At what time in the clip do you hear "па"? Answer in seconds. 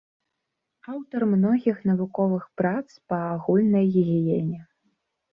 3.13-3.19